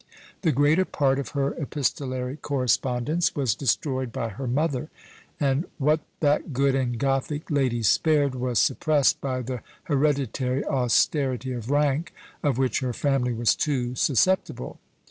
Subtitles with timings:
[0.41, 4.89] The greater part of her epistolary correspondence was destroyed by her mother;
[5.39, 11.69] and what that good and Gothic lady spared, was suppressed by the hereditary austerity of
[11.69, 14.79] rank, of which her family was too susceptible.